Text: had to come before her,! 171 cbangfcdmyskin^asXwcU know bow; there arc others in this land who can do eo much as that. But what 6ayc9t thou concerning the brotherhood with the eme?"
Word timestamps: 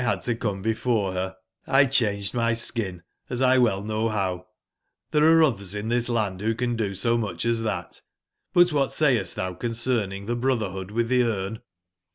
had 0.03 0.19
to 0.23 0.33
come 0.33 0.63
before 0.63 1.13
her,! 1.13 1.35
171 1.65 2.55
cbangfcdmyskin^asXwcU 2.55 3.85
know 3.85 4.09
bow; 4.09 4.47
there 5.11 5.23
arc 5.43 5.53
others 5.53 5.75
in 5.75 5.89
this 5.89 6.09
land 6.09 6.41
who 6.41 6.55
can 6.55 6.75
do 6.75 6.91
eo 6.95 7.17
much 7.17 7.45
as 7.45 7.61
that. 7.61 8.01
But 8.51 8.73
what 8.73 8.89
6ayc9t 8.89 9.35
thou 9.35 9.53
concerning 9.53 10.25
the 10.25 10.35
brotherhood 10.35 10.89
with 10.89 11.07
the 11.07 11.21
eme?" 11.21 11.59